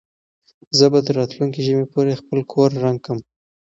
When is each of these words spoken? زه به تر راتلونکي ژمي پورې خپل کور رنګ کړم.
زه 0.77 0.85
به 0.91 0.99
تر 1.05 1.13
راتلونکي 1.19 1.59
ژمي 1.67 1.85
پورې 1.93 2.19
خپل 2.21 2.39
کور 2.51 2.69
رنګ 2.83 2.97
کړم. 3.05 3.19